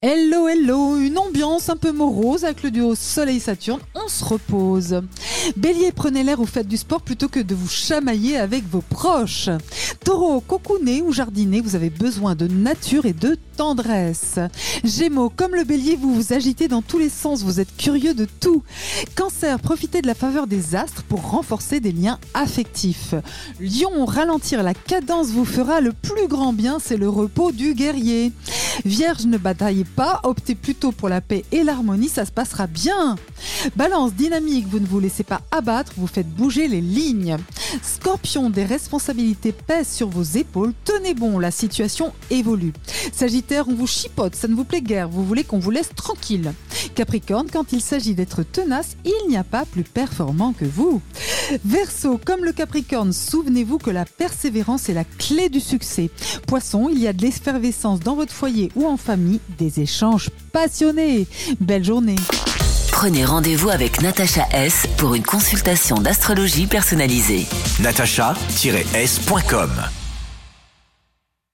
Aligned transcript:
Hello, 0.00 0.46
hello, 0.46 0.96
une 0.96 1.18
ambiance 1.18 1.68
un 1.70 1.76
peu 1.76 1.90
morose 1.90 2.44
avec 2.44 2.62
le 2.62 2.70
duo 2.70 2.94
Soleil-Saturne, 2.94 3.80
on 3.96 4.06
se 4.06 4.24
repose. 4.24 5.02
Bélier, 5.56 5.90
prenez 5.90 6.22
l'air 6.22 6.38
ou 6.38 6.46
faites 6.46 6.68
du 6.68 6.76
sport 6.76 7.02
plutôt 7.02 7.26
que 7.26 7.40
de 7.40 7.52
vous 7.56 7.68
chamailler 7.68 8.36
avec 8.36 8.62
vos 8.70 8.80
proches. 8.80 9.50
Taureau, 10.04 10.40
cocooner 10.40 11.02
ou 11.02 11.12
jardiner, 11.12 11.60
vous 11.60 11.74
avez 11.74 11.90
besoin 11.90 12.36
de 12.36 12.46
nature 12.46 13.06
et 13.06 13.12
de 13.12 13.36
tendresse. 13.56 14.38
Gémeaux, 14.84 15.30
comme 15.30 15.56
le 15.56 15.64
bélier, 15.64 15.96
vous 15.96 16.14
vous 16.14 16.32
agitez 16.32 16.68
dans 16.68 16.80
tous 16.80 16.98
les 16.98 17.08
sens, 17.08 17.42
vous 17.42 17.58
êtes 17.58 17.76
curieux 17.76 18.14
de 18.14 18.28
tout. 18.38 18.62
Cancer, 19.16 19.58
profitez 19.58 20.00
de 20.00 20.06
la 20.06 20.14
faveur 20.14 20.46
des 20.46 20.76
astres 20.76 21.02
pour 21.02 21.28
renforcer 21.28 21.80
des 21.80 21.90
liens 21.90 22.20
affectifs. 22.34 23.14
Lion, 23.58 24.04
ralentir 24.04 24.62
la 24.62 24.74
cadence 24.74 25.30
vous 25.30 25.44
fera 25.44 25.80
le 25.80 25.92
plus 25.92 26.28
grand 26.28 26.52
bien, 26.52 26.78
c'est 26.78 26.96
le 26.96 27.08
repos 27.08 27.50
du 27.50 27.74
guerrier. 27.74 28.30
Vierge, 28.84 29.26
ne 29.26 29.38
bataillez 29.38 29.84
pas, 29.84 30.20
optez 30.24 30.54
plutôt 30.54 30.92
pour 30.92 31.08
la 31.08 31.20
paix 31.20 31.44
et 31.52 31.62
l'harmonie, 31.62 32.08
ça 32.08 32.24
se 32.24 32.30
passera 32.30 32.66
bien. 32.66 33.16
Balance, 33.76 34.14
dynamique, 34.14 34.66
vous 34.68 34.80
ne 34.80 34.86
vous 34.86 35.00
laissez 35.00 35.24
pas 35.24 35.40
abattre, 35.50 35.92
vous 35.96 36.06
faites 36.06 36.28
bouger 36.28 36.68
les 36.68 36.80
lignes. 36.80 37.36
Scorpion, 37.82 38.50
des 38.50 38.64
responsabilités 38.64 39.52
pèsent 39.52 39.92
sur 39.92 40.08
vos 40.08 40.22
épaules, 40.22 40.72
tenez 40.84 41.14
bon, 41.14 41.38
la 41.38 41.50
situation 41.50 42.12
évolue. 42.30 42.72
Sagittaire, 43.12 43.68
on 43.68 43.74
vous 43.74 43.86
chipote, 43.86 44.34
ça 44.34 44.48
ne 44.48 44.54
vous 44.54 44.64
plaît 44.64 44.82
guère, 44.82 45.08
vous 45.08 45.24
voulez 45.24 45.44
qu'on 45.44 45.58
vous 45.58 45.70
laisse 45.70 45.90
tranquille. 45.94 46.52
Capricorne, 46.94 47.48
quand 47.52 47.72
il 47.72 47.80
s'agit 47.80 48.14
d'être 48.14 48.42
tenace, 48.42 48.96
il 49.04 49.28
n'y 49.28 49.36
a 49.36 49.44
pas 49.44 49.64
plus 49.64 49.84
performant 49.84 50.52
que 50.52 50.64
vous. 50.64 51.00
Verseau, 51.64 52.20
comme 52.24 52.44
le 52.44 52.52
Capricorne, 52.52 53.12
souvenez-vous 53.12 53.78
que 53.78 53.90
la 53.90 54.04
persévérance 54.04 54.88
est 54.88 54.94
la 54.94 55.04
clé 55.04 55.48
du 55.48 55.60
succès. 55.60 56.10
Poisson, 56.46 56.88
il 56.90 56.98
y 56.98 57.06
a 57.06 57.12
de 57.12 57.22
l'effervescence 57.22 58.00
dans 58.00 58.14
votre 58.14 58.32
foyer 58.32 58.70
ou 58.74 58.86
en 58.86 58.96
famille, 58.96 59.40
des 59.58 59.80
échanges 59.80 60.30
passionnés. 60.52 61.26
Belle 61.60 61.84
journée. 61.84 62.16
Prenez 62.90 63.24
rendez-vous 63.24 63.68
avec 63.68 64.02
Natacha 64.02 64.46
S 64.52 64.86
pour 64.96 65.14
une 65.14 65.22
consultation 65.22 65.98
d'astrologie 65.98 66.66
personnalisée. 66.66 67.46
natacha-s.com 67.80 69.70